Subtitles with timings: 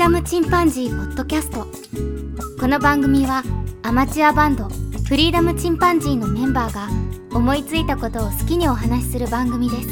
[0.00, 1.66] ダムチンパンジーポッドキャスト
[2.58, 3.42] この番組は
[3.82, 6.88] アマチュアバンドフリーダムチンパンジーのメンバーが
[7.36, 9.88] 思いついたことを好きにお話しする番組です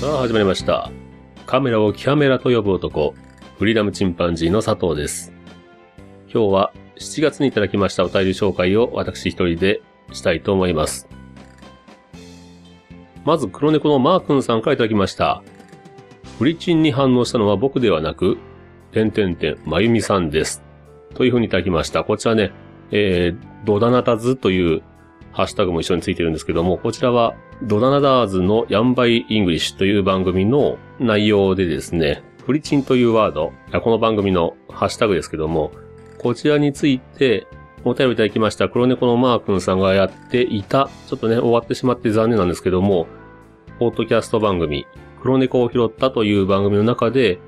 [0.00, 0.92] さあ始まりました。
[1.44, 3.14] カメラをキャメラと呼ぶ男、
[3.58, 5.32] フリーダムチンパンジーの佐藤です。
[6.32, 9.82] 今日は7月にいただきましたお便り紹介を私一人で
[10.12, 11.08] したいと思います。
[13.24, 15.42] まず黒猫のマー君さんからいただきました。
[16.38, 18.38] フリチンに反応したのは僕ではなく、
[18.92, 20.62] てんてんてん、まゆみさんです。
[21.14, 22.04] というふうにいただきました。
[22.04, 22.52] こちらね、
[22.90, 24.82] えー、ドダナタズという
[25.32, 33.52] ハッシュタグも一緒についてるんですけども、こちらはドダナダーズのヤンバイイングリッシュという番組の内容でですね、フリチンというワード、
[33.82, 35.72] この番組のハッシュタグですけども、
[36.26, 37.46] こちらについて
[37.84, 38.68] お便りいただきました。
[38.68, 43.06] 黒猫のマー君さんがやっていた、ちょっとね、終わってしまって残念なんですけども、
[43.78, 44.88] ポッドキャスト番組、
[45.22, 47.38] 黒猫を拾ったという番組の中で、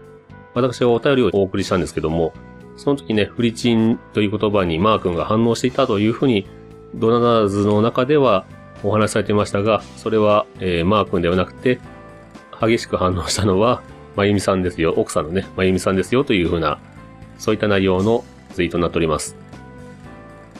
[0.54, 2.34] 私がお便りをお送りしたんですけども、
[2.76, 6.46] その時ね、フリチンという言葉にマー君が反応していたというふうに、
[6.94, 8.46] ドナダーズの中では
[8.84, 11.80] お話しされていましたが、それは、えー、マー君ではなくて、
[12.60, 13.82] 激しく反応したのは、
[14.14, 16.78] まゆみさんですよ、奥さんのね、まゆみさんですよというふうな、
[17.38, 18.22] そういった内容の
[18.58, 19.36] ツイートになっております。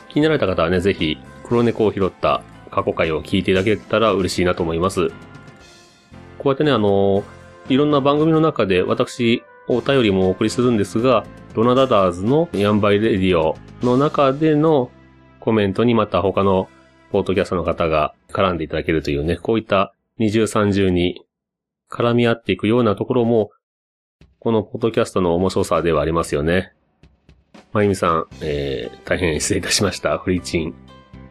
[0.07, 5.09] 気になられた方はね、ぜひ、黒猫を拾った過去回を聞いていただけたら嬉しいなと思います。
[6.37, 7.25] こうやってね、あの
[7.67, 14.91] いろんな番組の中で私、お便りもお送りするんですが、ドナダダーズのヤンバイレディオの中での
[15.39, 16.69] コメントにまた他の
[17.11, 21.25] ポートキャストの方が絡んでいただけるというね、こういった二重三重に
[21.91, 23.49] 絡み合っていくようなところも、
[24.39, 26.73] このポッドキャストの面白さではありますよね。
[27.71, 30.17] まゆみさん、えー、大変失礼いたしました。
[30.17, 30.73] フリチン。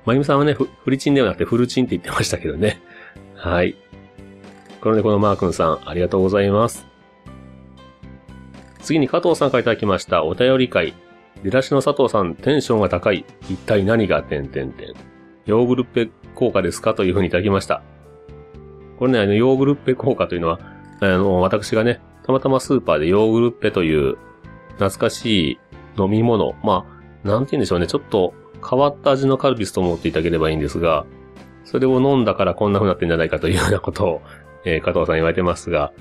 [0.04, 2.80] まゆみさんはね、フリチンではなくてフルチンって言ってましたけどね。
[3.34, 3.76] はい。
[4.80, 6.86] このね、このマー君さん、ありがとうございます。
[8.80, 10.94] 次に加藤さんからいただきましたお便り会。
[11.42, 13.24] 出だしの佐藤さん、テンションが高い。
[13.50, 14.94] 一体何が点々点。
[15.46, 17.82] ヨーグルッペ効果ですかというふうにいただきました。
[18.98, 20.60] これね、あの、ヨーグルッペ効果というのは、
[21.00, 24.16] あの、私がね、たまたまスーパーでヨーグルッペという
[24.78, 25.58] 懐かしい
[25.98, 26.54] 飲み物。
[26.62, 26.86] ま
[27.24, 27.86] あ、なんて言うんでしょうね。
[27.86, 28.34] ちょっと
[28.68, 31.06] 変わった味のカルピスと思っていただければいいんですが、
[31.64, 34.22] それを飲んだからこんな風になってんじゃないかというようなことを、
[34.64, 35.92] えー、加藤さん言われてますが、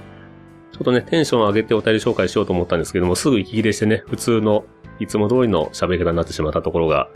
[0.71, 4.65] ちょっとね、テンションを上げてお便り紹介しようと思ったんですけども、すぐ息切れしてね、普通の
[4.99, 7.09] いつも通りの喋り方になってしまったところが、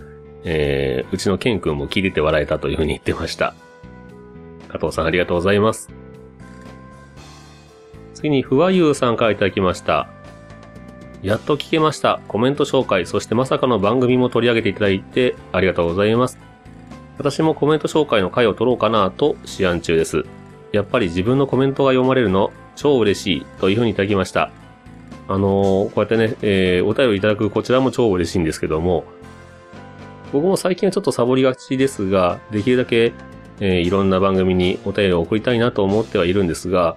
[0.44, 3.54] えー、うちのケン君も聞いてて笑えたというふうに言ってました。
[4.70, 5.90] 加藤さんありがとうございます。
[8.14, 10.10] 次に、ふわゆうさんからいただきました。
[11.22, 12.20] やっと聞けました。
[12.28, 16.40] コメント紹介、そしてまさかの番組も取り上げていただいてありがとうございます。
[17.20, 20.24] 私もコメント紹介の回を取ろうかなと思案中です。
[20.72, 24.50] やっぱり自分のコメントが読まれるの超嬉しいというふうにいただきました。
[25.28, 29.04] あのー、こうやってね、えー、お便りいただくこちらも超嬉しいんですけども、
[30.34, 33.14] 僕も最近はちょっとサボりがちですが、できるだけ、
[33.60, 36.96] えー、いろんな番組にお便りを送りたいなと思ってはいるんですが、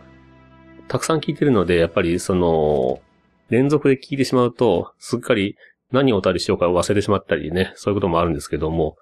[0.88, 3.00] たくさん聞いてるので、やっぱりその、
[3.50, 5.56] 連続で聞いてしまうと、すっかり
[5.92, 8.96] 何をお便りしようか忘れてしまったりね、そういうこともあるんですけども、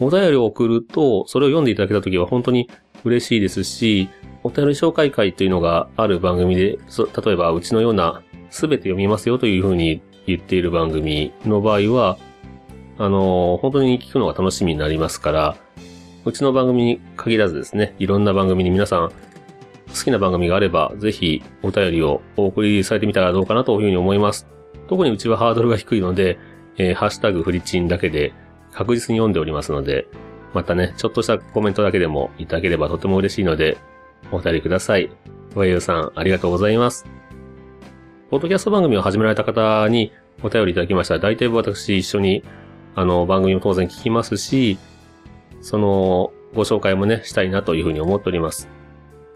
[0.00, 2.70] お便りを送ると、それを読んでいただけたときは本当に
[3.04, 4.08] 嬉しいですし、
[4.44, 6.78] お便り紹介会というのがある番組で、
[7.24, 12.16] 例えばうちのようなすべて読みますよというふうに言っている番組の場合は、
[12.98, 15.56] あの、本当に聞くのが楽しみになりますから、
[16.24, 19.12] うちの番組に限らずですね、いろんな番組に皆さん
[19.94, 24.46] 好きな番組があれば、ぜひお便りをお送りされてみたらどうかなというふうに思います。
[24.88, 26.38] 特にうちはハードルが低いので、
[26.76, 28.32] えー、ハッシュタグフリチンだけで
[28.72, 30.06] 確実に読んでおりますので、
[30.54, 33.76] またね、ちょっとしたコメントだけでもいただければとても嬉しいので、
[34.30, 35.10] お便りください。
[35.54, 37.06] わゆうさん、ありがとうございます。
[38.30, 40.12] ポッドキャスト番組を始められた方に
[40.42, 42.44] お便りいただきましたら、大体私一緒に、
[42.94, 44.78] あの、番組も当然聞きますし、
[45.60, 48.68] その、ご紹介もね、したいなというふうに思っております。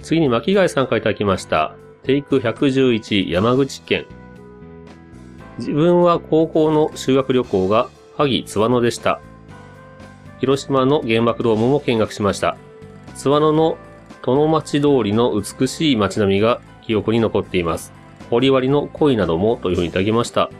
[0.03, 1.77] 次に巻貝さんからいただきました。
[2.03, 4.07] テイク111山口県。
[5.59, 9.21] 自分は高校の修学旅行が萩津和野でした。
[10.41, 12.57] 広島の原爆ドームも見学しました。
[13.15, 13.79] 津和野の
[14.23, 17.93] 殿町通りの美しい街並みが記憶に残っています。
[18.29, 20.51] 堀割の恋などもというふうにいただきました。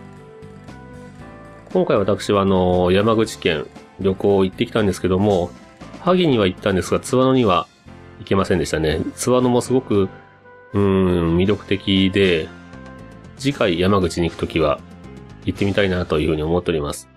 [1.73, 3.67] 今回私はあの、山口県
[3.99, 5.51] 旅行行ってきたんですけども、
[6.01, 7.67] 萩には行ったんですが、津和野には
[8.23, 9.01] 行けませんでしたね。
[9.15, 10.09] 津和野もすごく、
[10.73, 12.49] うん、魅力的で、
[13.37, 14.81] 次回山口に行くときは
[15.45, 17.09] 行ってみたいなというふうに思っております。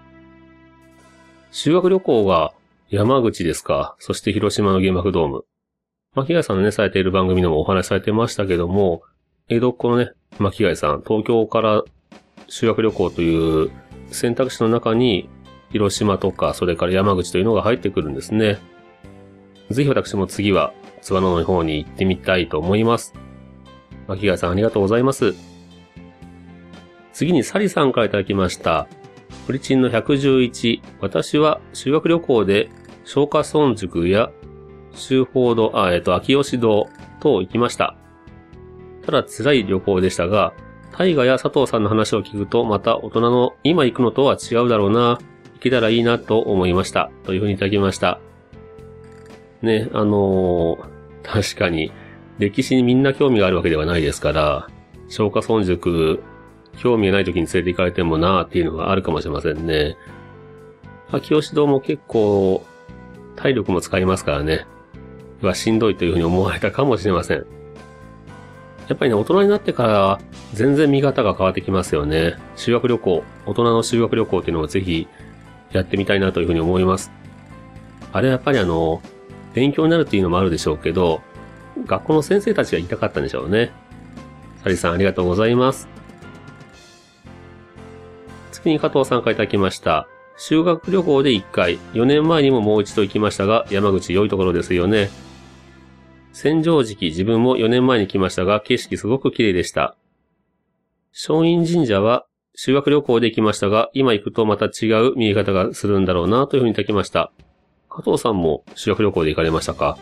[1.51, 2.53] 修学旅行が
[2.89, 3.95] 山口ですか？
[3.99, 5.45] そして広島の原爆ドーム。
[6.15, 9.03] 巻貝さんのね、されている番組でもお話しされてましたけども、
[9.47, 11.83] 江戸っ子のね、巻貝さん、東京から
[12.47, 13.71] 修学旅行という
[14.11, 15.29] 選択肢の中に、
[15.71, 18.59] 広島とか、それから山口というのが入ってくるんですね。
[19.71, 20.73] ぜひ私も次は、
[21.05, 23.13] 津和野の方に行ってみたいと思います。
[24.07, 25.35] 巻貝さんありがとうございます。
[27.13, 28.87] 次にサリさんからいただきました。
[29.45, 30.81] プリチンの111。
[31.01, 32.69] 私は修学旅行で、
[33.03, 34.31] 松下村塾や
[34.95, 37.95] 修法堂、あ、えっ、と、秋吉堂等行きました。
[39.05, 40.53] ただ辛い旅行でしたが、
[40.97, 45.19] 大河や佐藤さんの話を聞くと、また大人の今行くのとは違うだろうな、
[45.53, 47.11] 行けたらいいなと思いました。
[47.25, 48.19] というふうにいただきました。
[49.61, 50.94] ね、あのー、
[51.25, 51.91] 確かに、
[52.37, 54.67] 歴史にみんな興味があるわけではないですから、
[55.07, 56.21] 松下村塾、
[56.77, 59.97] 興味がない時に連れて行かれてもなーっていうのがあるかもしれませんね。
[61.11, 62.65] 秋吉堂も結構、
[63.35, 64.65] 体力も使いますからね。
[65.41, 67.45] はしんどいというふうに思われたかもしれません。
[68.87, 70.19] やっぱりね、大人になってから
[70.53, 72.35] 全然見方が変わってきますよね。
[72.55, 75.07] 修学旅行、大人の修学旅行っていうのをぜひ
[75.71, 77.11] やってみたいなというふうに思います。
[78.13, 79.01] あれはやっぱりあの、
[79.55, 81.21] 勉強になるっていうのもあるでしょうけど、
[81.85, 83.71] 学校の先生たちが言いたかったんでしょうね。
[84.61, 85.87] サリさんありがとうございます。
[88.51, 90.07] 次に加藤さんからいただきました。
[90.37, 95.09] 修学旅行で1回、4年前にももう一度行きましたが、山口良いところですよね。
[96.33, 99.95] 千畳敷自分も4年前に来ましたが、景色すごく綺麗でした。
[101.13, 102.25] 松陰神社は
[102.55, 107.31] 修学旅行で行きましたが、今行くとまた違う見え方がするんだろうなというふうにいただきました。
[107.95, 109.97] 加藤さんも修学旅行で行かれましたか？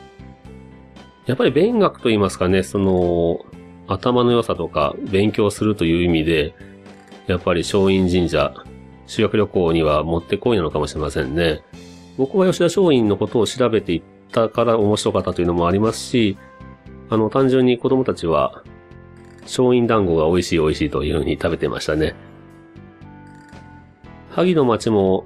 [1.28, 3.45] やっぱり勉学と言いますかね、その、
[3.88, 6.56] 頭の良さとか勉強するという意味で、
[7.28, 8.56] やっぱり松陰神社、
[9.06, 11.62] 修学旅行にはもってこいなのかもしれませんね。
[12.18, 14.01] 僕は吉田松陰のことを調べていっ
[14.31, 16.38] たから面白かったというのもありますし、
[17.10, 18.63] あの、単純に子供たちは、
[19.44, 22.16] 松陰団子が美味しい美味しいというふうに食べてましたね。
[24.31, 25.25] 萩の町も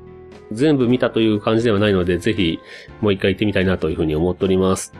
[0.52, 2.60] 全部見たという感じではないので、ぜひ
[3.02, 4.94] もう一回行ってみたいなというふうに思っております。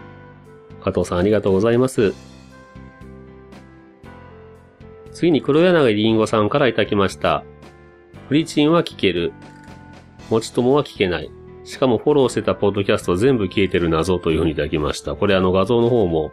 [0.84, 2.14] 加藤さんありがとうございます。
[5.12, 7.44] 次に黒柳りんごさんからいただきました。
[8.28, 9.34] フリチンは聞ける。
[10.30, 11.32] 持ち友は聞けない。
[11.64, 15.16] しかもフォローしてたポッドキャスト全部消えてる謎というふうにいただきました。
[15.16, 16.32] これあの画像の方も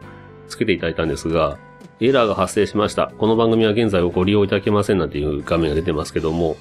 [0.48, 1.58] つけていただいたんですが、
[2.00, 3.12] エラーが発生しました。
[3.18, 6.56] この番組は現在をご利用いただけませんなんていう画面が出てますけども、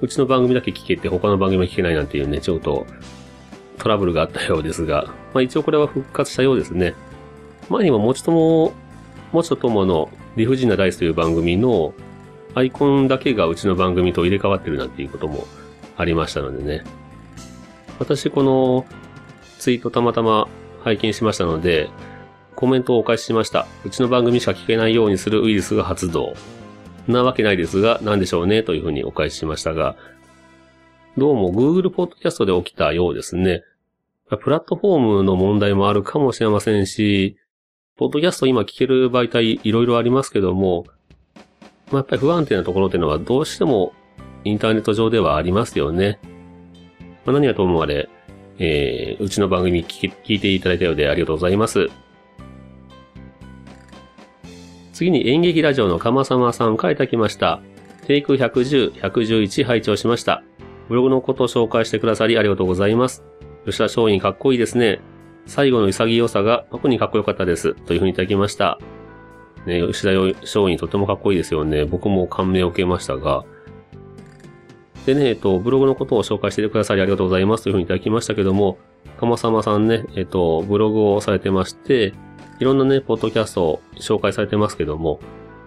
[0.00, 2.86] うちの番組だけ聞けて他の番組は聞けないなんていうね、ちょっと
[3.78, 6.94] トラブルがあったようですが、まあ一応これは復活したようですね。
[7.68, 8.72] 前にももちとも、
[9.32, 11.94] もちとともの理不尽なダイスという番組の
[12.54, 15.46] アイコンだけがうちの番組と入れ替わってるなんていうことも
[15.96, 16.84] ありましたのでね。
[17.98, 18.86] 私この
[19.58, 20.48] ツイートたまたま
[20.84, 21.90] 拝見しましたので、
[22.54, 23.66] コメントをお返ししました。
[23.84, 26.34] うちの番組しか聞けないようにするウイルスが発動。
[27.12, 29.96] なわけないですが、何でしょうね、というふうにお返ししましたが、
[31.16, 33.64] どうも Google Podcast で起きたようですね。
[34.36, 37.36] プラットフォームの問題もあるかもしれませんし、
[37.96, 40.84] ポッドキャスト今聞ける媒体いろいろありますけども、
[41.90, 43.92] まあ、やっぱり不安定なところっていうのはどうしても
[44.44, 46.20] インターネット上ではありますよね。
[47.24, 48.08] まあ、何はともあれ、
[48.58, 51.88] えー、うちの番組聞聞いていただいたようでありがとうございます。
[54.98, 57.60] 次に演劇ラジオの鎌様さんからいただきました。
[58.08, 60.42] テイク110、111拝聴しました。
[60.88, 63.22] ブログのことを紹介してくださりありがとうございます。
[63.64, 64.98] 吉田松陰かっこいいですね。
[65.46, 67.74] 最後の潔さが特にかっこよかったです。
[67.74, 68.80] というふうにいただきました。
[69.66, 71.84] ね、吉田松陰とてもかっこいいですよね。
[71.84, 73.44] 僕も感銘を受けましたが、
[75.06, 78.78] でね、えっと、ブログのことを紹介してくださりありがとうございますというふうにいただきましたけども、
[79.20, 82.14] かまさまさんね、えっと、ブログをされてまして、
[82.60, 85.20] いろんなね、ポッドキャストを紹介されてますけども、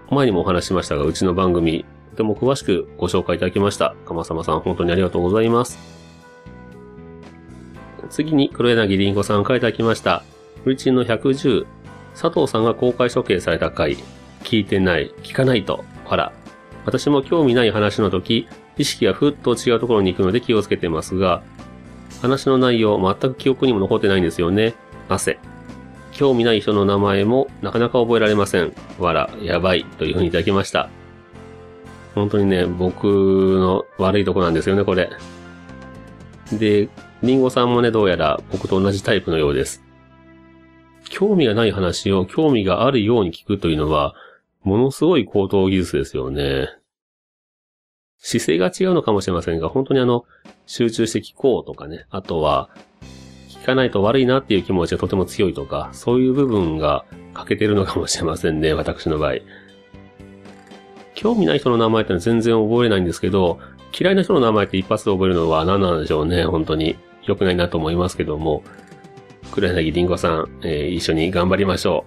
[0.09, 3.95] 前にもお話しましたが、うちの番組、とても詳しくご紹介いただきました。
[4.05, 5.79] かまさまさん、本当にありがとうございます。
[8.09, 10.23] 次に、黒柳りんごさんからいただきました。
[10.65, 11.65] フリチンの110、
[12.13, 13.97] 佐藤さんが公開処刑された回、
[14.43, 16.33] 聞いてない、聞かないと、ほら。
[16.85, 21.41] 私も興味ない話の時、意識がふっと違うところに行くので気をつけてますが、
[22.21, 24.73] 話の内容全く記憶にも残ってないんですよね。
[25.07, 25.39] 汗。
[26.21, 28.75] 興味ない人の名前もなかなか覚えられません。
[28.99, 30.87] わら、やばい、というふうにいただきました。
[32.13, 35.09] 本当にね、僕の悪いとこなんですよね、これ。
[36.53, 36.89] で、
[37.23, 39.83] リンゴさんもね、どうやら僕と同じタイプのようです。
[41.09, 44.13] 興味がない話を興味があるように聞くというのは、
[44.61, 46.67] ものすごい高等技術ですよね。
[48.19, 50.25] 姿勢が違うのかもしれませんが、本当にあの、
[50.67, 52.69] 集中して聞こうとかね、あとは、
[53.61, 59.33] 聞かないと悪いなっていう気持ちがとても強いとか、そういう部分が欠けてるのかもしれませんね、 私の場合。
[61.13, 63.59] 興味ない人の名前って全然覚えないんですけど、
[63.97, 66.95] 嫌いな人の名前って一発で覚えるのは何なんでしょうね、本当に。
[67.23, 68.63] 良くないなと思いますけども。
[69.51, 72.05] 黒柳りんごさん、えー、一緒に頑張りましょ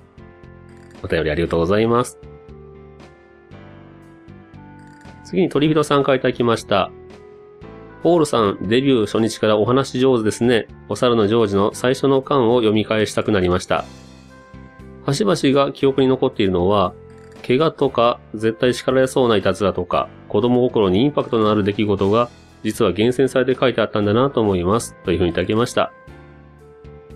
[1.02, 1.06] う。
[1.06, 2.18] お便りありがとうございます。
[5.24, 6.90] 次に鳥人さんからいただきました。
[8.04, 10.68] ポールさん、デビュー初日からお話上手ですね。
[10.90, 13.86] お猿のジョージの最初の巻を読み返したくなりました。
[15.06, 16.92] 端々が記憶に残っているのは、
[17.46, 22.28] 怪我とか、絶対叱られそうないたずらとか、子供心にインパクトのある出来事が、
[22.62, 24.94] 実は厳選されて書いてあったんだなと思います。
[25.06, 25.90] というふうにいただきました。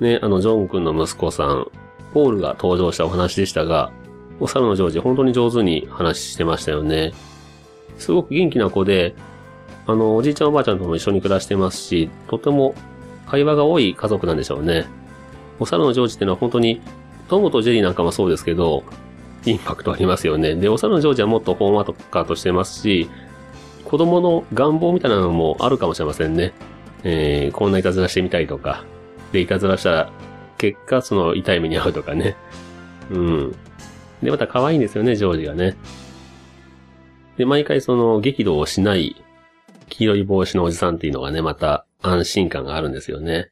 [0.01, 1.67] ね、あの、ジョン君の息子さん、
[2.15, 3.93] ポールが登場したお話でしたが、
[4.41, 7.13] お猿のジョージ、本当に上手に話してましたよね。
[7.99, 9.15] すごく元気な子で、
[9.89, 12.75] あの、おじいちゃんおばあちゃんとも一緒に暮らしてますし、とても
[13.27, 14.87] 会話が多い家族なんでしょうね。
[15.59, 16.83] お猿のジョージってのは本当に、
[17.29, 18.85] トムとジェリーなんかもそうですけど、
[19.47, 20.57] インパクトありますよね。
[20.57, 23.09] で、お猿のジョージはもっとほんわかとしてますし、
[23.87, 26.53] 子供の願望みたいなのもあるかもしれませんね。
[27.03, 28.85] えー、こんないたずらしてみたいとか。
[29.33, 30.13] で、いたずらしたら、
[30.59, 32.37] 結果、その痛い目に遭うとかね。
[33.11, 33.55] うん。
[34.23, 35.79] で、また可愛いんですよね、ジョージがね。
[37.39, 39.17] で、毎回その激怒をしない
[39.89, 43.51] 黄色い帽子のおじさんっていうのがね、また安心感があるんですよね。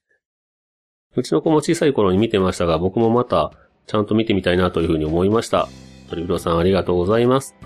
[1.17, 3.53] うちの子も小さい頃に見てましたが、僕もまた
[3.87, 5.69] ちゃんと見てみたいなというふうに思いました。
[6.11, 7.57] 鳥黒さんありがとうございます。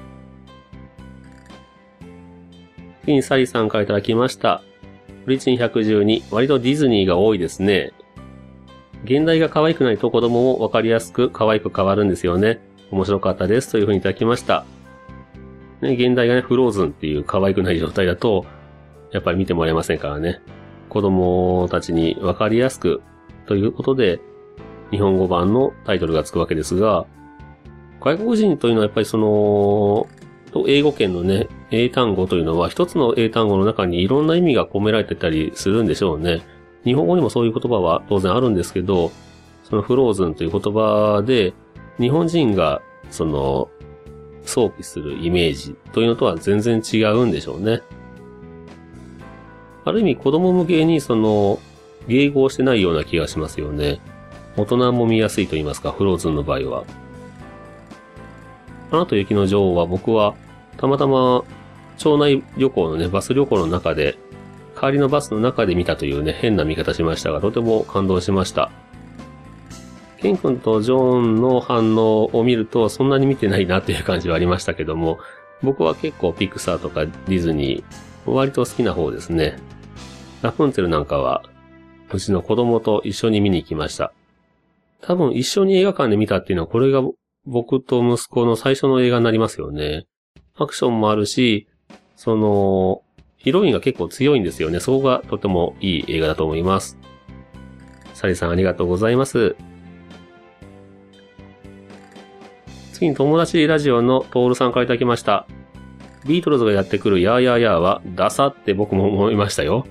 [3.02, 4.62] 次にサリさんからいただきました。
[5.24, 7.92] プリチン112、割とディズニーが多いですね。
[9.04, 12.60] 現代が可愛くないと子供もわかりやすく可愛く変わるんですよね。
[12.90, 14.64] 面白かったですというふうにいただきました。
[15.80, 18.44] ね、現代がね、フローズンっていう可愛くない状態だと、
[19.12, 20.40] やっぱり見てもらえませんからね。
[20.88, 23.02] 子供たちにわかりやすく
[23.46, 24.20] ということで、
[24.90, 27.06] 日本語版のタイトルがつくわけですが、
[28.00, 30.08] 外国人というのはやっぱりその、
[30.66, 36.42] 英語圏のね、英単語というのは一つの英単語の中にいろんな意味が込められてたりするんでしょうね。
[36.84, 39.12] 日本語にもそういう言葉は当然あるんですけど、
[39.62, 41.54] そのフローズンという言葉で、
[42.00, 43.68] 日本人がその、
[44.42, 47.82] 想起するイメージというのとは全然違うんでしょうね。
[49.84, 51.58] ある意味子供向けにその、
[52.06, 54.00] 迎合してないような気がしますよね。
[54.56, 56.84] 大人も見やすいと言いますか、フローズンの場合は。
[58.90, 60.34] 花と雪の女王は僕は、
[60.76, 61.44] たまたま、
[61.98, 64.18] 町内旅行のね、バス旅行の中で、
[64.78, 68.70] 帰りのバスの中で見たというね、変な見方しましたが、とても感動しました。
[70.20, 75.18] ケン君とジョーンの反応を見ると、そんなに見てないなっていう感じはありましたけども、
[75.62, 79.56] 僕は結構ピクサーとかディズニー、割と好きな方ですね。
[80.42, 81.42] ラプンツェルなんかは、
[82.12, 84.12] うちの子供と一緒に見に行きました。
[85.02, 87.02] 多分一緒に映画館で見たっていうのは、これが
[87.46, 90.06] 僕と息子の最初の映画になりますよね。
[90.56, 91.68] アクションもあるし、
[92.16, 93.02] その、
[93.36, 94.80] ヒロインが結構強いんですよね。
[94.80, 96.98] そこがとてもいい映画だと思います。
[98.12, 99.56] サリさんありがとうございます。
[102.92, 105.46] 次に友達ラジオのトールさんからいただきました。
[106.26, 109.86] ビートルズがやってくるヤーヤーヤーはダサって僕も思いましたよ。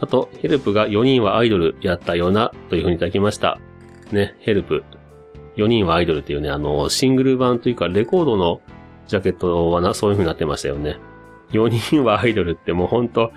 [0.00, 3.58] あと、ヘルプが4人はアイドルやったよなというふうにいただきました。
[4.12, 4.84] ね、ヘルプ。
[5.56, 8.60] 4人はアイドルっていうね、あの、シングル版というか、レコードの
[9.06, 10.98] ジャケットはな、そういう風になってましたよね。
[11.52, 13.32] 4人はアイドルってもうほんと、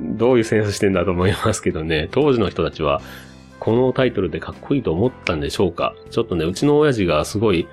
[0.00, 3.00] どういうセンスしてんだと思いますけどね、当時の人たちは、
[3.60, 7.68] このタイトルでかっこいいと思ったんでしょうかちょっとね、うちの親父がすごい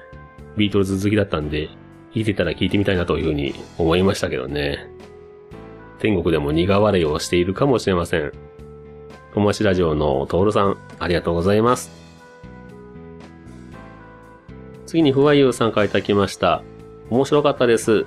[0.58, 1.70] ビートルズ好きだったんで、
[2.22, 4.90] いてたら聞いてみたいなというふうに思いましたけどね。
[6.00, 8.32] 天国でも苦笑いをしているかもしれません。
[9.34, 11.92] 友達ラジオのトールさん、ありがとうございます。
[14.86, 16.64] 次にふわゆうさんからいただきました。
[17.10, 18.06] 面白かったです。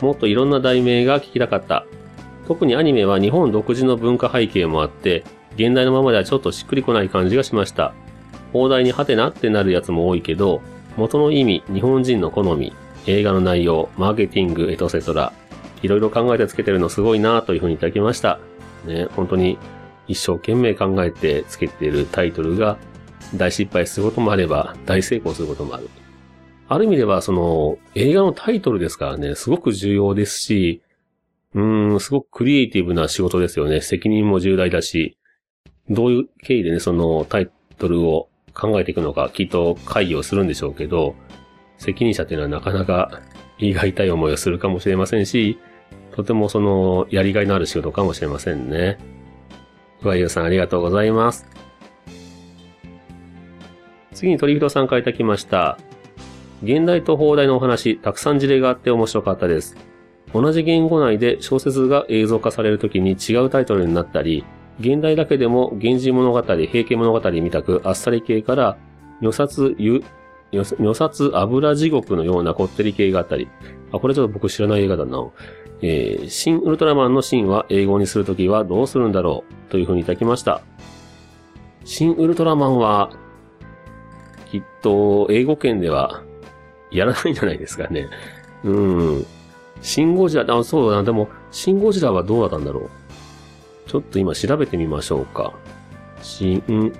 [0.00, 1.86] もっといろんな題名が聞きたかった。
[2.46, 5.24] 特にアニメは日本独自の文化背景もあって、
[5.56, 7.94] 現代のままではちょっとしっくりこない感じがしました。
[8.52, 10.60] 放題にハテナってなるやつも多いけど、
[10.96, 12.72] 元の意味、日本人の好み、
[13.06, 15.32] 映画の内容、マーケティング、エトセトラ、
[15.82, 18.40] いろいろ考えてつけてるのすごいなというふうにいただきました。
[18.86, 19.58] ね、本当に
[20.08, 22.78] 一生懸命考えてつけてるタイトルが
[23.34, 25.88] 大失敗することもあれば、大成功することもある。
[26.68, 30.82] ある意味では、その、映画のタイトルですからね、すごく重要ですし、
[31.54, 33.80] うーん、すごくクリエイティブな仕事ですよね。
[33.80, 35.18] 責任も重大だし、
[35.90, 41.14] どういう経緯でね、そのタイトルを考えていくのか、きっと会議をするんでしょうけど、
[41.78, 43.22] 責任者っていうのはなかなか
[43.58, 45.58] 胃が痛い思いをするかもしれませんし、
[46.12, 48.98] とてもその、やりがいのある仕事かもしれませんね。
[50.00, 51.46] ふわゆうさんありがとうございます。
[54.12, 55.78] 次に鳥人さんからいただきました。
[56.62, 59.76] 現代と放題のお話、たくさん事例があって面白かったです。
[60.32, 64.44] 同じ言語内で小説が映像化されるときに違うタイトルになったり、
[64.80, 68.78] 現代だけでも源氏物語、平家物語みたくあっさり系から、
[69.20, 69.74] 如殺、
[70.54, 73.48] 如殺油地獄のようなこってり系があったり、
[73.92, 75.30] あ、これちょっと僕知らない映画だな。
[75.82, 80.62] えー、新ウルトラマンのシーンは英語にするときはどうするんだろうというふうにいただきました。
[81.84, 83.10] 新ウルトラマンは、
[84.50, 86.22] きっと英語圏では
[86.90, 88.08] やらないんじゃないですかね。
[88.62, 89.26] うん。
[89.82, 91.02] シンゴジラ、あ、そうだな。
[91.02, 92.88] でも、シンゴジラはどうだったんだろ
[93.86, 93.90] う。
[93.90, 95.52] ちょっと今調べてみましょうか。
[96.22, 96.92] シン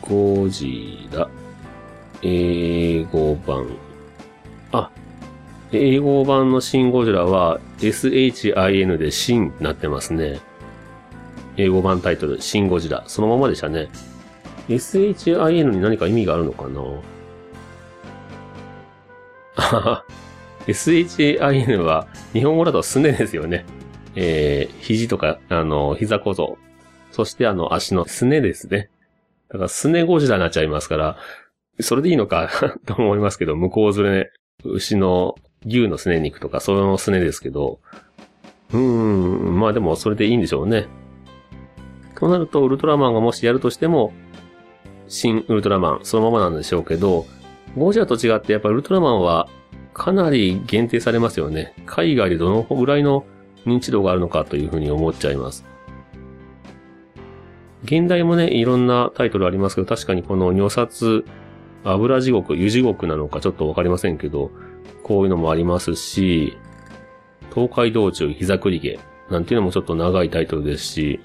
[0.00, 1.28] ゴジラ、
[2.22, 3.66] 英語版。
[4.72, 4.90] あ、
[5.72, 10.40] 英語版のシンゴジラは SHIN でシンになってますね。
[11.56, 13.04] 英語版タイトル、シンゴジラ。
[13.06, 13.88] そのままでしたね。
[14.68, 16.80] SHIN に何か意味があるのかな？
[19.56, 20.04] あは。
[20.66, 23.64] SHIN は日本語だとすねですよね。
[24.14, 26.58] えー、肘とか、あの、膝小僧。
[27.10, 28.90] そしてあの、足のすねですね。
[29.48, 31.16] だからすねゴジラになっちゃいますから、
[31.82, 32.50] それでいいのか
[32.86, 34.32] と思いますけど、向こうずれ、
[34.64, 35.34] 牛の、
[35.66, 37.80] 牛のすね肉とか、そのすねですけど、
[38.72, 40.86] うーん、まあでもそれでいいんでしょうね。
[42.22, 44.12] となると、ウルトラマンがもしやるとしても、
[45.08, 47.26] 新ウルトラマン、そのままなんでしょうけど、
[47.76, 49.48] ゴジラと違って、やっぱウルトラマンは
[49.92, 51.74] かなり限定されますよね。
[51.84, 53.24] 海外でどのぐらいの
[53.66, 55.64] 認知度があるのかというふうに思っちゃいます。
[57.84, 61.24] 現代もね、いろんなタイトルありますけど、確かにこの如殺、
[61.84, 64.50] 油地獄、湯地獄なのかちょっとわかりませんけど、
[65.02, 66.56] こういうのもありますし、
[67.54, 68.98] 東海道中膝栗毛
[69.30, 71.20] なんていうのもちょっと長いタイトルですし、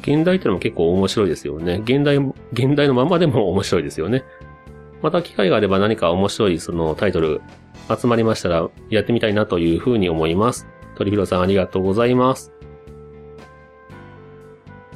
[0.00, 1.80] 現代ってのも結構面白いですよね。
[1.84, 2.16] 現代、
[2.52, 4.24] 現代のままでも面白いですよね。
[5.02, 7.42] また機会があれば何か面白いそのタイトル
[7.88, 10.66] 集まりましたらやってみたいなというふうに思います。
[10.96, 12.52] 鳥広さんありがとうございます。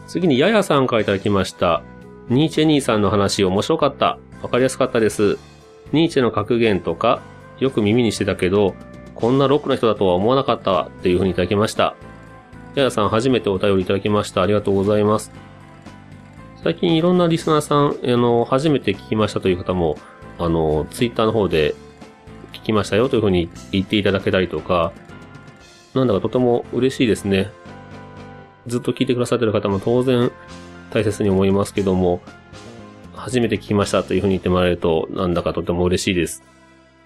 [0.06, 1.82] 次にややさんからいただきました。
[2.28, 4.18] ニーチェ兄さんの話面白かった。
[4.42, 5.38] わかりやすかったです。
[5.92, 7.20] ニーチェの格言とか
[7.58, 8.74] よく耳にしてたけど、
[9.14, 11.94] こんなロックな人だとは思わなかったわっていうふうにいただきました。
[12.74, 14.42] ややさん初めてお便りいただきました。
[14.42, 15.32] ありがとうございます。
[16.62, 19.96] 最近いろんなリスナーさん、あの、初めて聞きましたという方も、
[20.38, 21.74] あの、ツイッターの方で
[22.52, 24.92] 聞きましたよというふうに言っていただけたりとか、
[25.94, 27.50] なんだかとても嬉しいですね。
[28.66, 30.30] ずっと聞いてくださってる方も当然
[30.90, 32.20] 大切に思いますけども、
[33.18, 36.42] 初めて聞きましたというふうに言ってもらえると、なんだかとても嬉しいです。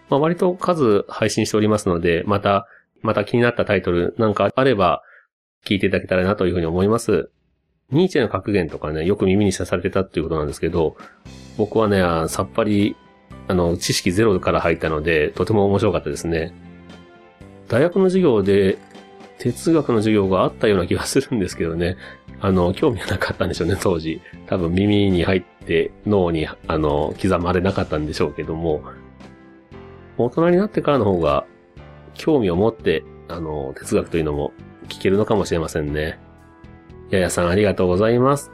[0.08, 2.66] まあ、割と数配信しておりますので、また、
[3.00, 5.02] また気になったタイトルなんかあれば、
[5.64, 7.30] 聞いていただけたらなというふうに思います。
[7.90, 10.96] ニーチェの格言とかね、よく耳にさされてたっていうことなんですけど、
[11.56, 12.96] 僕はね、さっぱり
[13.48, 16.52] あの、知識ゼロから入ったので、とても面白かったですね。
[17.68, 18.78] 大学の授業で、
[19.38, 21.96] 哲学の授業があったような気がするんですけどね。
[22.44, 24.20] あの、興味はなかったんでしょうね、当時。
[24.46, 28.82] 多分耳に入って脳に、あの、刻まれなかったんでしょうけども、
[30.18, 31.46] 大人になってからの方が、
[32.14, 34.52] 興味を持って、あの、哲学というのも
[34.88, 36.18] 聞けるのかもしれませんね。
[37.10, 38.50] ややさんありがとうございます。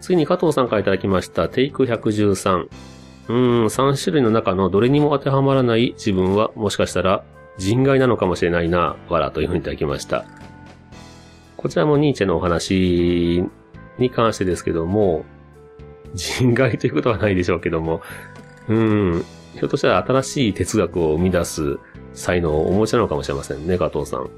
[0.00, 2.68] 次に加藤さんからいただきました、テイク113。
[3.28, 7.22] うーん、3種類の中のどれにも当てはまらない自分は、もしかしたら
[7.58, 10.24] 人外なのかもしれないな、わらというふうにいただきました。
[11.56, 13.44] こちらもニーチェのお話
[13.98, 15.24] に関してですけども、
[16.14, 18.02] 人外ということはないでしょうけども、
[18.68, 21.78] うん、ひょっとしたら新しい哲学を生み出す
[22.14, 24.28] 才能をお持ちなのかもしれませんね、加藤さん。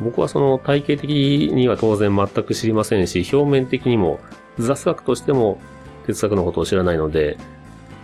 [0.00, 1.10] 僕はその体系的
[1.52, 4.20] には当然全く知りませんし、表面的にも
[4.58, 5.60] 雑学としても
[6.06, 7.36] 哲学のことを知らないので、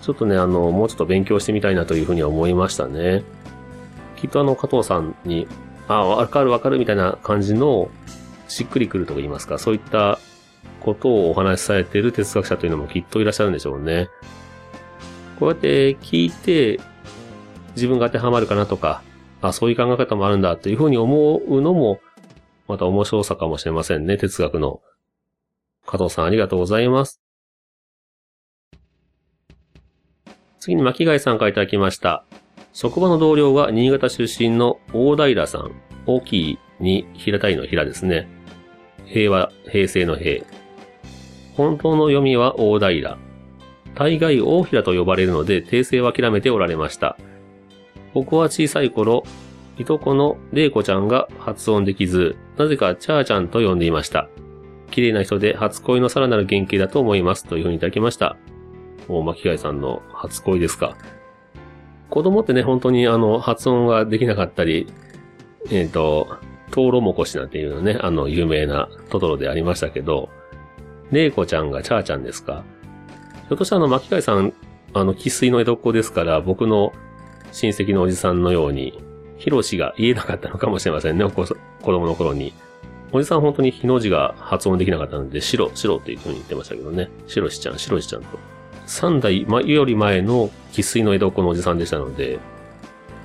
[0.00, 3.22] ちょっとね、あの、もうちょっと勉強してみたいなというふうには思いましたね。
[4.16, 5.48] きっとあの、加藤さんに、
[5.88, 7.90] ああ、わかるわかるみたいな感じの、
[8.48, 10.18] しっくりくると言いますか、そういった
[10.80, 14.08] ことをお話しされている哲学者というのもきっといらっしゃるんでしょうね。
[15.38, 16.80] こうやって聞いて、
[17.74, 19.02] 自分が当てはまるかなとか、
[19.42, 22.00] あ、そういう考え方もあるんだというふうに思うのも、
[22.68, 24.80] また面白さかもしれませんね、哲学の。
[25.86, 27.20] 加藤さんありがとうございます。
[30.60, 32.24] 次に巻貝さんからいただきました。
[32.74, 35.70] 職場の同僚が新潟出身の大平さん。
[36.06, 38.28] 大きいに平たいの平ですね。
[39.06, 40.44] 平和、平成の平。
[41.54, 43.16] 本当の読みは大平。
[43.94, 47.16] 大概大平と呼ばれるので訂正は諦めておられました。
[48.12, 49.22] 僕は小さい頃、
[49.78, 54.28] いとこのれいこちゃんが発音できず、なぜかチャーちゃんと呼んでいました。
[54.90, 57.44] 綺麗な人で初恋のさらなる原型だと思います。
[57.44, 58.36] というふうにいただきました。
[59.08, 60.96] お巻貝さんの初恋ですか。
[62.14, 64.86] 子供ってね、本当にあの、発音ができなかったり、
[65.72, 66.38] えっ、と、
[66.70, 70.28] トウロモコシなんていうのね、あの、有名なトトロでありましたけど、
[71.10, 72.62] レイコちゃんがチャーちゃんですか？
[73.32, 74.52] ひょっとしたらあの、巻貝さん、
[74.92, 76.92] あの、生粋の江戸っ子ですから、僕の
[77.50, 78.96] 親戚のおじさんのように、
[79.38, 82.52] ヒロシが言えなかったのかもしれませんね、子子供の頃に。
[83.10, 87.10] おじさん本当に日の字が発音できなかったので、白、白っていう風に言ってましたけどね。
[87.26, 88.53] 白しちゃん、白しちゃんと。
[88.86, 92.38] 三代まより前の生粋の江戸っ子のおじさんでしたので、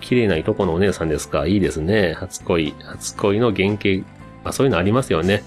[0.01, 2.13] 綺麗ないとこのお姉さんですかいいですね。
[2.13, 4.05] 初恋、初恋の原型。
[4.43, 5.43] あ、そういうのありますよね。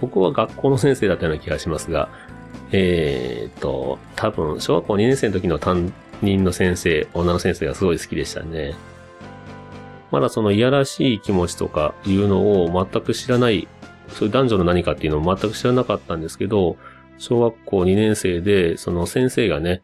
[0.00, 2.08] 僕は学校の先生だったような気がしますが、
[2.72, 5.92] えー、っと、多分、小学校2年生の時の担
[6.22, 8.74] 任の先生、女の先生がすごい好きでしたね。
[10.10, 13.68] まだそのいやらしい気持ちとかいうのを全く知らない、
[14.08, 16.76] そういう男女の何かっていうのを全く知らなかったんですけど、
[17.22, 19.80] 小学校2年生で、その先生がね、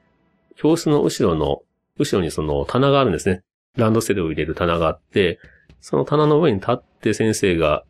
[0.56, 1.62] 教室の後ろの、
[1.96, 3.42] 後ろにその棚があるんですね。
[3.76, 5.38] ランドセルを入れる棚があって、
[5.80, 7.84] その棚の上に立って先生が、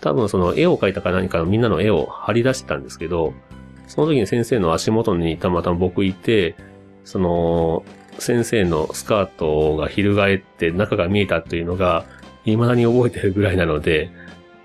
[0.00, 3.34] 多分その絵を描いたか何かのみんなの絵を貼り出してたんですけど、
[3.88, 6.56] その時に先生の足元にたまたま僕いて、
[7.04, 7.84] その、
[8.18, 12.06] 先生のスカートが翻って中が見えたというのが、
[12.46, 14.10] 未だに覚えてるぐらいなので、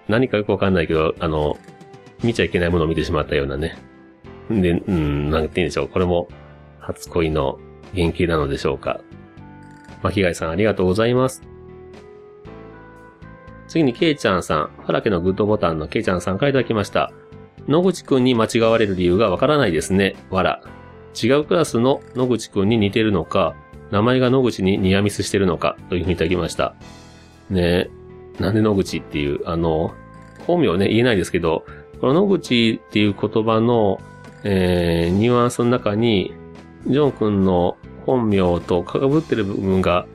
[0.08, 1.58] 何かよくわかんないけど、あの、
[2.24, 3.89] 見ちゃいけないものを見てしまったようなね。
[4.50, 5.90] で、うん、なんて言うんでしょう。
[5.90, 6.28] これも、
[6.80, 7.60] 初恋の
[7.96, 9.00] 原型なのでしょうか。
[10.02, 11.44] 巻貝さんありがとうございます。
[13.68, 17.12] 次にケイちゃんさん、フラケのグッドボタンのケイちゃんさんからいただきました。
[17.68, 20.16] 野口くんに間違われる理由がわからないですね。
[20.32, 20.62] わら。
[21.22, 23.56] 違うクラスの野口くんに似てるのか、
[23.92, 26.74] 名前が野口にニアミスしてるのか、というふうにいただきました。
[27.50, 27.90] ねえ、
[28.40, 29.94] なんで野口っていう、あの、
[30.48, 31.66] 本名ね、言えないですけど、
[32.02, 34.00] この野口っていう言葉の、
[34.44, 36.34] えー、ニュアンスの中に、
[36.88, 40.06] ジョン君の本名と被ってる部分が、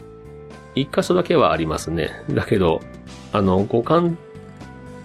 [0.74, 2.10] 一箇所だけはありますね。
[2.30, 2.80] だけど、
[3.32, 4.18] あの、五感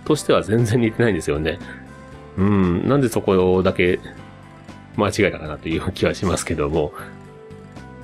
[0.06, 1.60] としては全然似てないんですよね。
[2.38, 4.00] うん、なんでそこだけ
[4.96, 6.94] 間違えたかなという気はしますけども、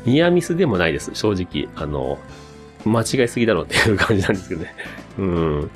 [0.05, 1.67] ニアミスでもないです、正直。
[1.75, 2.19] あの、
[2.85, 4.75] 間違いすぎだろうっていう感じなんですけどね。
[5.17, 5.71] うん。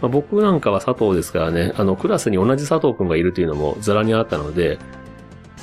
[0.00, 4.78] まあ、僕なんかは佐藤ですからね、あの、クラスに同じ佐藤くんがいるというのもザラにあったので、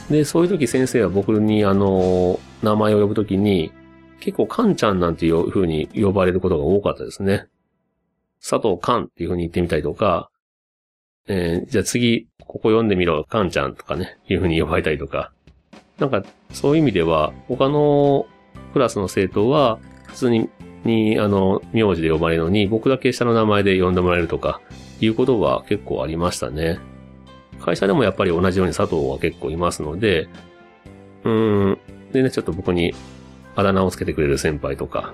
[0.09, 3.71] で、そういう時先生は僕にあの、名前を呼ぶときに、
[4.19, 7.47] 結構カンちゃんなんていう風に呼ばれることが多かったですね。
[8.41, 10.29] 佐藤カンっていう風に言ってみたりとか、
[11.27, 15.31] えー、じゃあ次、ここ読んでみろ、カンちゃんとかね、いう風に呼ばれたりとか。
[15.97, 18.27] なんか、そういう意味では、他の
[18.73, 20.49] クラスの生徒は、普通に、
[20.85, 24.61] に、あの、名字で呼ばれるのに、僕だけ下の名前で呼んでもらえるとか、
[25.01, 26.79] いうことは結構ありましたね。
[27.59, 30.27] 会社でもやっぱり同じように佐藤は結構いますので、
[31.23, 31.77] うーん、
[32.11, 32.93] でね、ちょっと僕に
[33.55, 35.13] あだ名をつけてくれる先輩とか、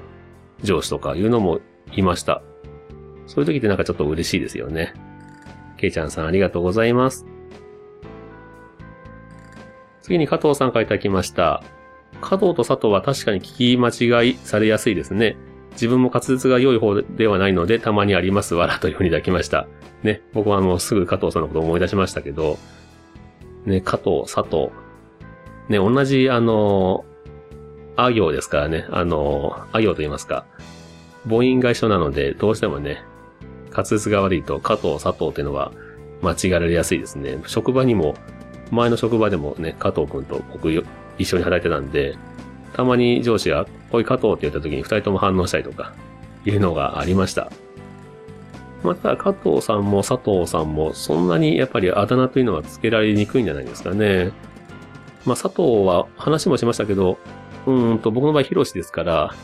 [0.61, 1.59] 上司とかいうのも
[1.93, 2.41] いました。
[3.27, 4.93] そういう時ってなんかちょっと嬉しいですよね。
[5.77, 7.25] けいちゃんさんありがとうございます。
[10.01, 11.63] 次に加藤さんからいただきました。
[12.19, 15.37] 加藤と佐藤は確かに聞き間違いされやすいですね。
[15.71, 19.67] 自分も滑舌が良い方ではないのでたまにありますわらというふうにいただきました。
[20.03, 22.57] ね、僕はもうすぐ加藤さんのことを思い出しましたけど、
[23.65, 24.69] ね、加藤、佐藤。
[25.69, 27.05] ね、同じあの、
[27.95, 30.45] あ行ですからね、あの、あ行と言いますか、
[31.27, 33.03] 母音が一緒なので、どうしてもね、
[33.71, 35.71] 滑舌が悪いと加藤、佐藤っていうのは
[36.21, 37.39] 間違えられやすいですね。
[37.45, 38.15] 職場にも、
[38.71, 40.71] 前の職場でもね、加藤くんと僕
[41.17, 42.15] 一緒に働いてたんで、
[42.73, 45.93] たまに上司が、おい加藤って言った時に二人とも反応したりとか、
[46.45, 47.51] いうのがありました。
[48.83, 54.31] また、加藤さんも佐藤さんも、そんなにやっぱりあだ名というのは付けられにくいんじゃないですかね。
[55.25, 57.19] まあ、佐藤は話もしましたけど、
[57.67, 59.35] うんと、僕の場合、ヒロシですから、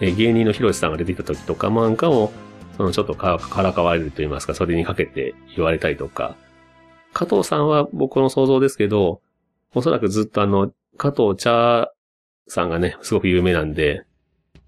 [0.00, 2.32] え芸人のヒロシさんが出てきた時とかなんかも、
[2.76, 6.36] そのちょっとかからかわれると言いますか、それにかけて言われたりとか。
[7.12, 9.20] 加藤さんは僕の想像ですけど、
[9.74, 11.90] おそらくずっとあの、加藤茶
[12.48, 14.04] さんがね、すごく有名なんで、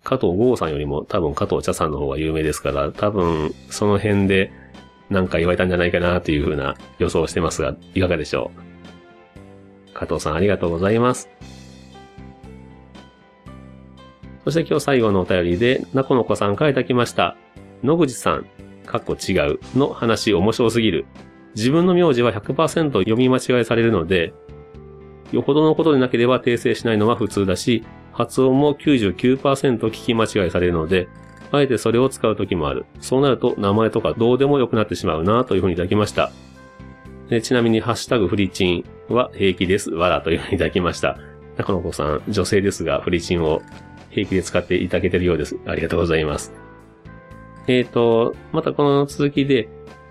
[0.04, 4.52] 加藤剛さんよりも多分加藤茶さんの方が有名ですから、多分その辺で
[5.10, 9.92] なんか言われたんじゃないかなというふうな予想をしてますが、いかがでしょう？
[9.92, 11.28] 加藤さんありがとうございます。
[14.44, 17.36] そして今日最後のお便りで、なこのこさんからいただきました。
[17.82, 18.46] 野口さん、
[18.86, 21.04] かっこ違うの話面白すぎる。
[21.54, 24.32] 自分の名字は100%読み間違いされるので、
[25.32, 31.08] よほどのことでなければ訂正しないのは普通だし、発音も99%聞き間違いされるので、
[31.52, 32.86] あえてそれを使う時もある。
[33.00, 36.30] そうなると名前とかどうでもよくなってしまうなというふうにいただきました。
[37.42, 39.90] ちなみに、ハッシュタグフリチンは平気です。
[39.90, 41.16] わらというふうにいただきました。
[41.56, 43.62] 中野子さん、女性ですが、フリチンを
[44.10, 45.56] 平気で使っていただけてるようです。
[45.66, 46.52] ありがとうございます。
[47.68, 49.68] えっ、ー、と、またこの続きで、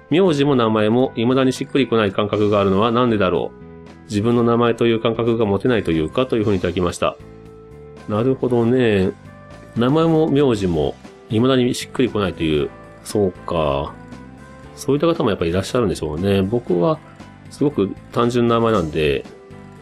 [0.09, 3.68] 名字も名前も未だにしっくりこない感覚があるのはなんでだろう
[4.09, 7.15] 自分の名前という感覚が持てないというかというふうにいただきました。
[8.07, 9.11] なるほどね。
[9.75, 10.95] 名前も名字も
[11.29, 12.69] 未だにしっくりこないという、
[13.03, 13.93] そうか。
[14.75, 16.41] そういった方もやっぱりいらっしゃるんでしょうね。
[16.41, 16.99] 僕は
[17.49, 19.25] すごく単純な名前なんで、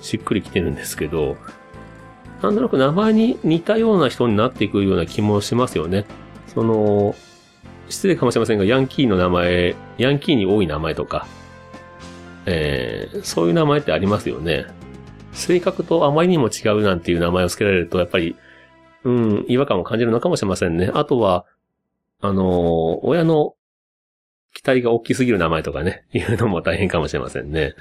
[0.02, 1.38] しっくりきてるんですけど、
[2.42, 6.06] なんとなく名前に似たような人になっていくような気もしますよね。
[6.54, 7.16] その、
[7.90, 11.26] 失礼かもしれませんが、ヤンキーの名前、ヤンキーに多い名前とか、
[12.50, 14.66] えー、そういう名前ってありますよね。
[15.34, 18.36] 性格とあまりにも違うなんていう名前を付けられると、やっぱり、
[19.04, 20.90] うん、違和感を感じるのかもしれませんね。
[20.94, 21.46] あとは、
[22.22, 23.56] あの、親の
[24.54, 27.76] 期待が大きすぎる名前とかね、いうのも大変かもしれませんね。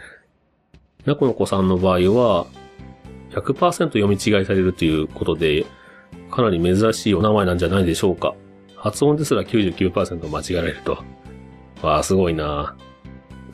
[1.07, 2.47] なこの子さんの場合は、
[3.31, 5.65] 100%読み違いされるということで、
[6.31, 8.35] かなり珍しいお名前なんじゃないでしょうか。
[8.75, 11.05] 発音ですら99%間違えると。
[11.83, 12.77] わあ、すごいな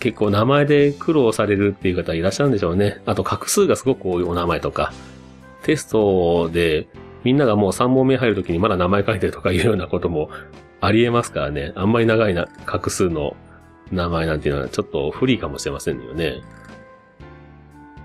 [0.03, 3.01] 結構名前で苦労されるっていう方いらっしゃるんでしょうね。
[3.07, 4.93] あと画数がすごく多いお名前とか、
[5.63, 6.89] テストで
[7.23, 10.29] みんながもう3問目入るときにまだ名前書いてるとかいうようなことも
[10.81, 11.71] ありえますからね。
[11.77, 13.37] あんまり長いな、画数の
[13.93, 16.43] 名前なんていうのはちょっと不利かもしれませんよね。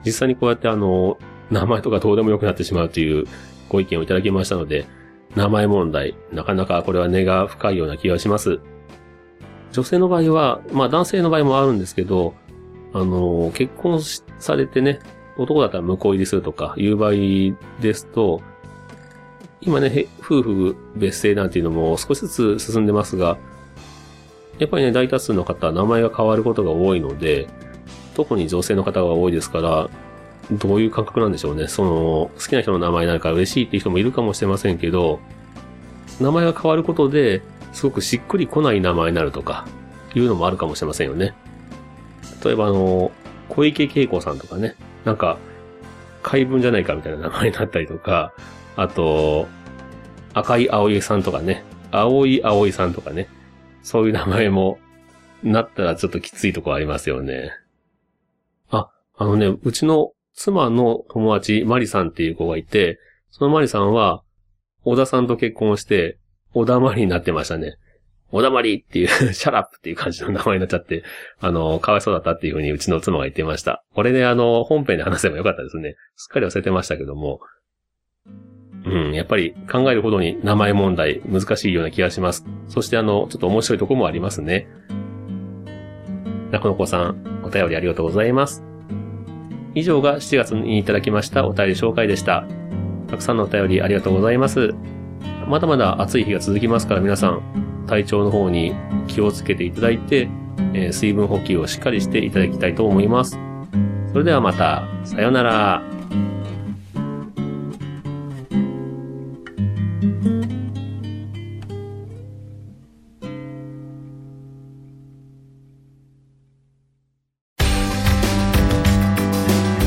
[0.05, 1.17] 実際にこうやってあの、
[1.49, 3.25] 名前とかどうでもよくなってしまうという
[3.69, 4.85] ご意見をいただきましたので、
[5.35, 8.59] 名前問題、なかなかこれは根が深いような気がします。
[9.71, 12.33] 女性の場合は、まあ男性の場合もあるんですけど、
[12.93, 14.01] あの、結婚
[14.39, 14.99] されてね、
[15.37, 17.11] 男だったら向こう入りするとかいう場合
[17.81, 18.41] ですと、
[19.61, 23.37] 今ね、夫婦別姓なんていうのも少しずつ進んでますが、
[24.59, 27.47] やっぱりね、大多数の方は、名前が変わることが多いので、
[28.15, 29.89] 特に女性の方が多いですから、
[30.51, 31.67] どういう感覚なんでしょうね。
[31.67, 35.19] その、好きな人の名前なんか嬉しいっていう人もいるかもしれませんけど、
[36.19, 37.41] 名前が変わることで、
[37.73, 39.65] すごくしっくりこない名前になるとか、
[40.15, 41.33] いうのもあるかもしれませんよね。
[42.43, 43.11] 例えばあの、
[43.49, 44.75] 小池恵子さんとかね、
[45.05, 45.37] なんか、
[46.23, 48.33] 回文じゃないかみたいな名前になったりとか、
[48.75, 49.47] あと、
[50.33, 53.27] 赤井葵さんとかね、青井葵さんとかね、
[53.81, 54.79] そういう名前も、
[55.43, 57.51] なったらちょっときついとこありますよね。
[58.69, 62.99] あ、あのね、うちの妻の友達、マリさんっていう子がいて、
[63.29, 64.23] そのマリさんは、
[64.83, 66.17] 小田さんと結婚して、
[66.53, 67.77] 小田マリになってましたね。
[68.31, 71.03] 小田マリっていう シャラップっていう感じの名前になっちゃって、
[71.39, 73.83] あの、かわいそうだったっていうふうにうちの妻が言ってました。
[73.93, 75.95] これね、あの、本編で話せばよかったですね。
[76.15, 77.39] すっかり忘れてましたけども。
[78.85, 82.45] うん、やっぱり考えるほどに名前問題難しいような気がします。
[82.67, 84.67] そしてあの、ちょっと面白いとこもありますね。
[86.51, 88.63] 中野子さん、お便りありがとうございます。
[89.75, 92.45] 以上が7月にいただきましたお便り紹介でした。
[93.07, 94.73] たくさんのお便りありがとうございます。
[95.47, 98.75] まだまだ暑い日が続きますから皆さん、体調の方に
[99.07, 100.29] 気をつけていただいて、
[100.73, 103.39] えー、水分補給をしっかりしていただきたいと思います。
[104.11, 105.81] それではまた、さようなら。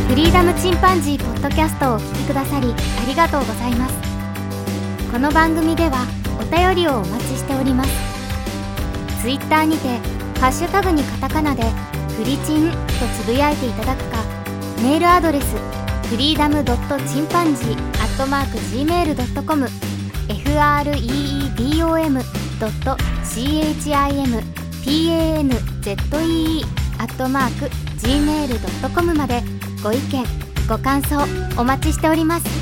[0.09, 4.10] フリーダムチンパンジーポッドキャストをお聞きくださりありがとうございます
[5.11, 6.07] この番組では
[6.41, 7.91] お便りをお待ちしております。
[9.21, 9.89] ツイッターにて
[10.39, 11.65] ハッシュタグにカタカナで
[12.17, 12.77] フリチンと
[13.21, 14.25] つぶやいていただくか
[14.77, 15.47] メールアドレス
[16.09, 19.67] フリーダムドットチンパンジーアットマーク Gmail.com
[20.29, 22.23] freedom
[22.61, 24.23] ドット chimpanzee
[26.99, 27.67] アットマーク
[27.99, 29.43] gmail.com まで
[29.83, 30.25] ご意見
[30.69, 31.17] ご感想
[31.61, 32.60] お待ちしております。